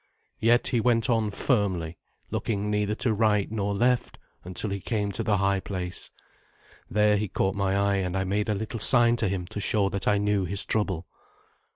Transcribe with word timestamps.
Yet 0.39 0.69
he 0.69 0.79
went 0.79 1.11
on 1.11 1.29
firmly, 1.29 1.95
looking 2.31 2.71
neither 2.71 2.95
to 2.95 3.13
right 3.13 3.51
nor 3.51 3.75
left, 3.75 4.17
until 4.43 4.71
he 4.71 4.79
came 4.79 5.11
to 5.11 5.21
the 5.21 5.37
high 5.37 5.59
place. 5.59 6.09
There 6.89 7.17
he 7.17 7.27
caught 7.27 7.53
my 7.53 7.77
eye, 7.77 7.95
and 7.97 8.17
I 8.17 8.23
made 8.23 8.49
a 8.49 8.55
little 8.55 8.79
sign 8.79 9.15
to 9.17 9.27
him 9.29 9.45
to 9.45 9.59
show 9.59 9.89
that 9.89 10.07
I 10.07 10.17
knew 10.17 10.45
his 10.45 10.65
trouble. 10.65 11.05